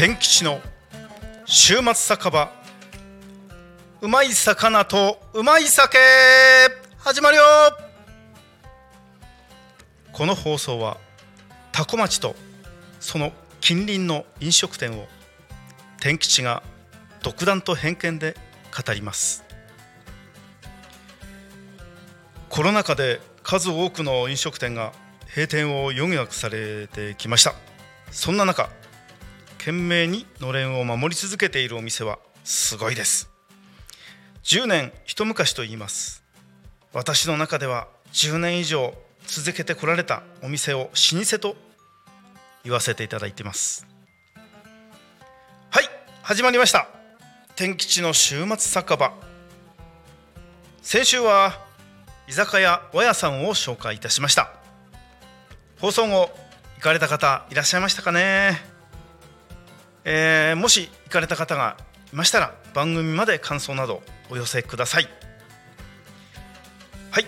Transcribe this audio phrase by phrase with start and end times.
[0.00, 0.62] 天吉の
[1.44, 2.50] 週末酒場。
[4.00, 5.98] うまい魚とうまい酒。
[6.96, 7.42] 始まるよ。
[10.10, 10.96] この放送は
[11.70, 12.34] 多古町と
[12.98, 15.06] その近隣の飲食店を
[16.00, 16.62] 天吉が
[17.22, 18.38] 独断と偏見で
[18.74, 19.44] 語ります。
[22.48, 24.94] コロナ禍で数多くの飲食店が
[25.28, 27.52] 閉店を余儀なくされてきました。
[28.10, 28.70] そんな中
[29.60, 33.28] 懸命にのれんを守り続けているお店はすごいです。
[34.42, 36.24] 10年一昔と言います。
[36.94, 38.94] 私の中では10年以上
[39.26, 41.56] 続けてこられたお店を老舗と
[42.64, 43.86] 言わせていただいています。
[45.68, 45.84] はい
[46.22, 46.88] 始まりました。
[47.54, 49.12] 天吉の週末酒場。
[50.80, 51.60] 先週は
[52.26, 54.54] 居酒屋和屋さんを紹介いたしました。
[55.82, 56.30] 放送後
[56.76, 58.69] 行かれた方いらっしゃいましたかね？
[60.04, 61.76] えーもし行かれた方が
[62.12, 65.08] いましたら番組まで感想などお寄せください。
[67.10, 67.26] はい。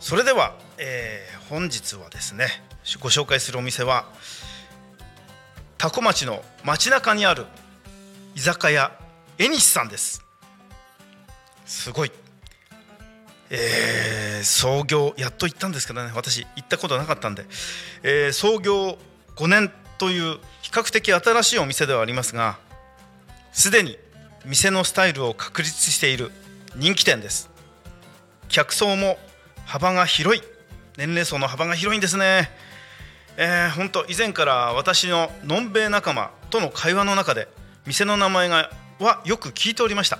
[0.00, 2.46] それでは、えー本日はですね
[3.00, 4.04] ご紹介するお店は
[5.78, 7.46] 多古町の街中にある
[8.34, 8.92] 居酒屋
[9.38, 10.24] えにしさんです。
[11.64, 12.12] すごい。
[13.50, 17.44] えー創業やっと行ったんですけどね私行ったことなかったんで、
[18.02, 18.98] えー創業
[19.36, 22.58] 5年という比較的新しいお店ではありますが
[23.52, 23.96] すでに
[24.44, 26.30] 店のスタイルを確立している
[26.76, 27.50] 人気店です。
[28.48, 29.18] 客層も
[29.64, 30.42] 幅が広い。
[30.96, 32.50] 年齢層の幅が広いんですね。
[33.36, 37.48] えー、本当以前から私ののんべい仲間との会話の中で
[37.86, 38.70] 店の名前が
[39.00, 40.18] はよく聞いておりました。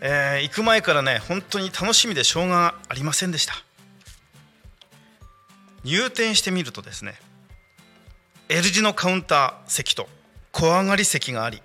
[0.00, 3.54] えー行く前からね本当に楽しみでしょうがありませんでした。
[5.84, 7.20] 入店してみるとですね
[8.48, 10.08] L 字のカウンター席と
[10.52, 11.62] 小上がり席があり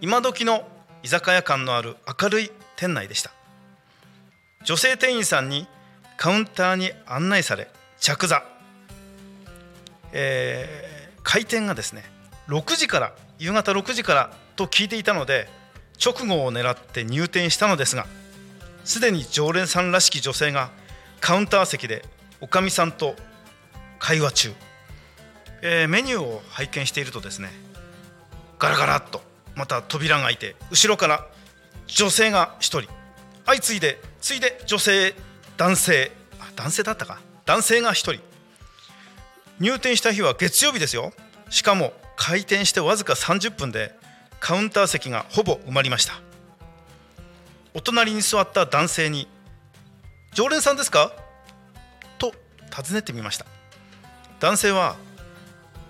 [0.00, 0.66] 今時の
[1.02, 3.30] 居酒屋感のある明るい店内でした。
[4.64, 5.68] 女性店員さんに
[6.16, 7.68] カウンターに案内され
[8.00, 8.42] 着座、
[10.12, 12.04] えー開店がですね
[12.46, 15.48] 6時から夕方6時からと聞いていたので
[16.02, 18.06] 直後を狙って入店したのですが
[18.84, 20.70] すでに常連さんらしき女性が
[21.20, 22.04] カウンター席で
[22.40, 23.16] おかみさんと
[23.98, 24.52] 会話中、
[25.62, 27.50] えーメニューを拝見しているとですね
[28.58, 29.22] ガラガラっと
[29.54, 31.26] また扉が開いて後ろから
[31.86, 32.82] 女性が1人
[33.46, 35.14] 相次いでついで女性
[35.56, 36.12] 男性
[36.56, 38.14] 男性だったか男性が1人
[39.58, 41.12] 入店した日は月曜日ですよ。
[41.48, 43.94] しかも開店してわずか30分で
[44.38, 46.20] カウンター席がほぼ埋まりました。
[47.72, 49.28] お隣に座った男性に
[50.34, 51.12] 「常連さんですか?」
[52.18, 52.34] と
[52.70, 53.46] 尋ねてみました。
[54.40, 54.96] 男性は、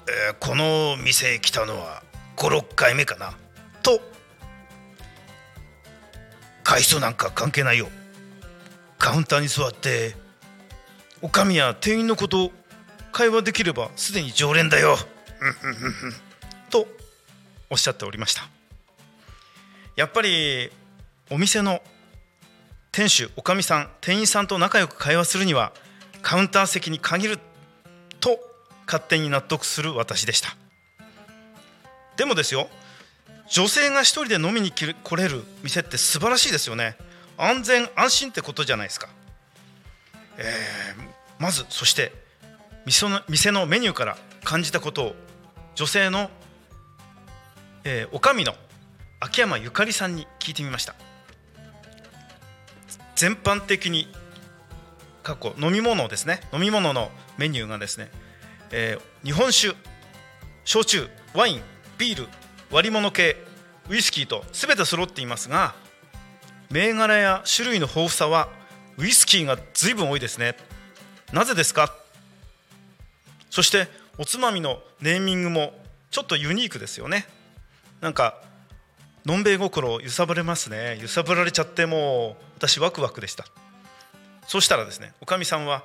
[0.09, 2.03] えーこの店へ来たのは
[2.37, 3.35] 56回目かな」
[3.83, 4.01] と
[6.63, 7.89] 「回数なんか関係ないよ。
[8.99, 10.17] カウンターに座って
[11.23, 12.51] おかみや店員のこと
[13.13, 14.99] 会話できればすでに常連だよ。
[16.71, 16.87] と
[17.71, 18.49] おっしゃっておりました。
[19.97, 20.71] やっぱり
[21.31, 21.83] お店の
[22.93, 25.73] 店主おかみさん店員さんと仲良く会話するには
[26.23, 27.56] カウンター席に限ると
[28.87, 30.57] 勝手に納得する私でした。
[32.17, 32.69] でもですよ
[33.49, 36.97] 女性が一人で飲みに来れる店って素晴らしいですよね。
[37.37, 39.09] 安全安心ってことじゃないですか、
[40.39, 42.13] えーまずそして
[42.87, 45.15] 店の店のメニューから感じたことを
[45.75, 46.31] 女性の、
[47.85, 48.55] えー、おかみの
[49.21, 50.95] 秋山ゆかりさんに聞いてみました。
[53.17, 54.09] 全般的に
[55.23, 56.41] 過去飲み物ですね。
[56.53, 58.11] 飲み物のメニューがですね、
[58.71, 59.75] えー日本酒
[60.65, 61.63] 焼酎ワイン
[61.99, 62.29] ビール
[62.71, 63.37] 割り物系
[63.89, 65.75] ウイスキーと全て揃っていますが
[66.71, 68.49] 銘柄や種類の豊富さは
[68.99, 70.57] ウイスキーが随分多いですね。
[71.33, 71.93] なぜですか？
[73.51, 75.73] そしておつまみのネーミングも
[76.11, 77.27] ちょっとユニークですよね。
[78.01, 78.41] なんか
[79.25, 80.99] のんべい心揺さぶれますね。
[81.01, 83.45] 揺さぶられちゃってもう私ワクワクでした。
[84.47, 85.85] そしたらですねおかみさんは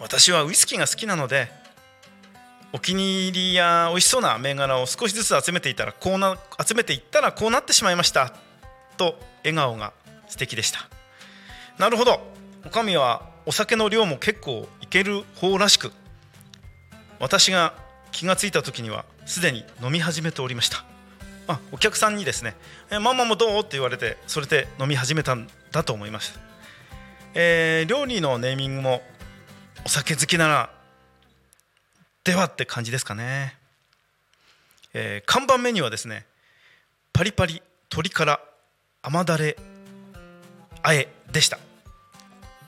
[0.00, 1.48] 私はウイスキーが好きなので
[2.72, 6.36] お気に入りや美味しそうな銘柄を少しずつ集めていたらこうな
[6.66, 8.34] 集めていったらこうなってしまいました
[8.96, 9.92] と笑顔が
[10.28, 10.88] 素敵でした。
[11.78, 12.20] なるほど。
[12.66, 15.92] おかみはお酒の量も結構いける方らしく
[17.20, 17.74] 私が
[18.10, 20.84] 気がついた時にはすでに飲み始めておりました。
[21.46, 22.56] あお客さんにですね
[22.90, 26.38] 「えママもどう?」って言われてそれで飲み始めたんだと思います、
[27.34, 29.02] えー、料理のネーミングも
[29.84, 30.70] お酒好きなら
[32.24, 33.54] ではって感じですかね、
[34.94, 36.24] えー、看板メニューはですね
[37.12, 38.40] パリパリ鶏から
[39.02, 39.56] 甘だれ
[40.82, 41.58] あえでした。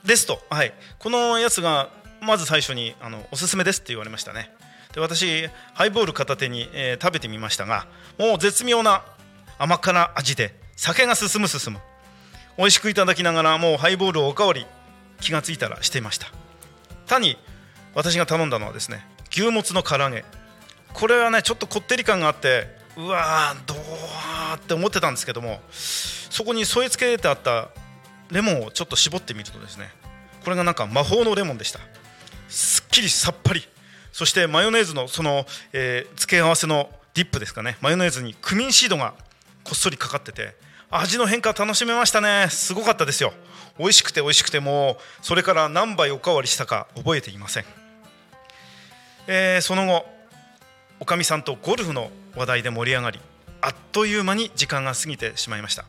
[0.05, 1.89] ですと、はい、このやつが
[2.21, 4.51] まず最初にあのおすすめですって言われましたね。
[4.93, 7.87] で私ハイボール片手に、えー、食べてみましたが
[8.17, 9.03] もう絶妙な
[9.57, 11.79] 甘辛味で酒が進む進む。
[12.57, 14.65] 美味しくいただきながらもうハイボールをおかわり
[15.19, 16.27] 気がついたらしていました。
[17.07, 17.37] 単に
[17.95, 20.25] 私が頼んだのはですね牛もつの唐揚げ。
[20.93, 23.77] これはねちょっとこってり感があってうわーどう
[24.55, 27.69] って思ってたんですけどもそこに添え付けてあった
[28.31, 29.89] レモンをちょっと絞ってみるとですね
[30.43, 31.79] これがなんか魔法のレモンでした。
[32.47, 33.67] すっきりさっぱり。
[34.13, 37.77] そしてマヨネーズのその、えー、付け合わせのディップですかね。
[37.81, 39.13] マヨネーズにクミンシードが
[39.63, 40.55] こっそりかかってて
[40.89, 42.47] 味の変化楽しめましたね。
[42.49, 43.33] すごかったですよ。
[43.79, 47.65] 美味しくて美味しくてもうそれから何杯おかわりしたか覚えていません、
[49.27, 50.05] えー、その後
[50.99, 53.19] おかみさんとゴルフの話題で盛り上がり
[53.61, 55.85] あっという間に時間が過ぎてしまいました、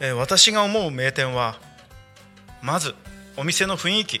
[0.00, 1.58] えー、私が思う名店は
[2.62, 2.94] まず
[3.36, 4.20] お店の雰囲気。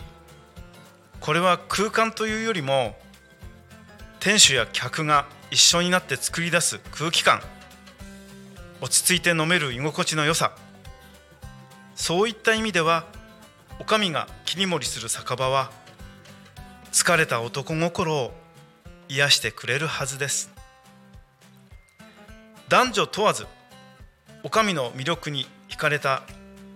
[1.20, 2.96] これは空間というよりも
[4.18, 7.40] 店主や客が一緒になって作り出す空気感。
[8.82, 10.56] 落ち着いて飲める居心地の良さ。
[11.94, 13.04] そういった意味では
[13.78, 15.70] お上が切り盛りする酒場は
[16.90, 18.32] 疲れた男心を
[19.08, 20.50] 癒してくれるはずです。
[22.68, 23.46] 男女問わず
[24.42, 26.24] お上の魅力に惹かれた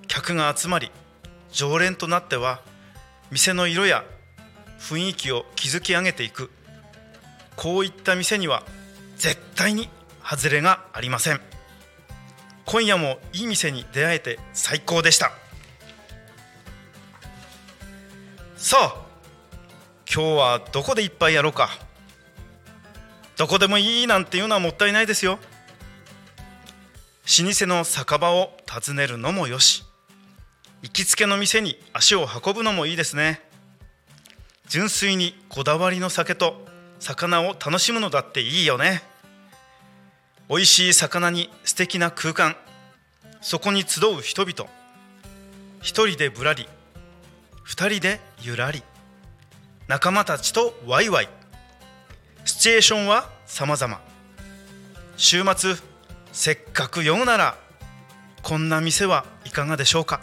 [0.06, 0.92] 客が集まり
[1.50, 2.60] 常連となっては
[3.32, 4.04] 店の色や
[4.78, 6.52] 雰囲気を築き上げていく。
[7.56, 8.62] こういった店には
[9.16, 9.88] 絶対に
[10.22, 11.55] 外れがありません。
[12.66, 15.30] 今夜もいい店に出会えて最高でした。
[18.56, 19.06] さあ
[20.12, 21.70] 今日はどこで一杯やろうか。
[23.36, 25.38] どこでもいいなんていうのはもったいないですよ。
[27.44, 29.84] 老舗の酒場を訪ねるのもよし。
[30.82, 33.42] 行きつけの店に足を運ぶのもいいですね。
[34.68, 36.66] 純粋にこだわりの酒と
[36.98, 39.02] 魚を楽しむのだっていいよね。
[40.48, 42.56] 美味しい魚に素敵な空間。
[43.40, 44.70] そこに集う人々。
[45.80, 46.68] 一人でぶらり。
[47.64, 48.84] 二人でゆらり。
[49.88, 51.28] 仲間たちとワイワイ。
[52.44, 54.00] シチュエーションは様々。
[55.16, 55.74] 週末
[56.30, 57.56] せっかく酔うなら
[58.42, 60.20] こんな店はいかがでしょうか、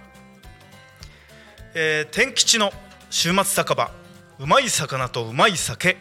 [1.74, 2.72] えー、天吉の
[3.10, 3.92] 週末酒場。
[4.40, 5.98] うまい魚とうまい酒。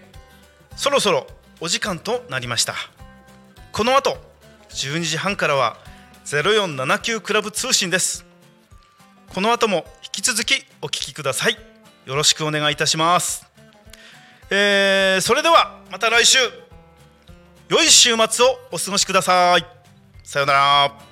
[0.77, 1.27] そろそろ
[1.61, 2.75] お時間となりました。
[3.73, 4.19] この後
[4.69, 5.79] 12時半からは
[6.27, 8.27] 0479クラブ通信です。
[9.33, 11.57] この後も引き続きお聞きください。
[12.05, 13.47] よろしくお願いいたします。
[14.51, 16.39] えー、それではまた来週。
[17.71, 19.65] 良い週末をお過ごしください。
[20.23, 21.12] さようなら。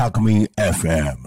[0.00, 1.18] Alchemy FM.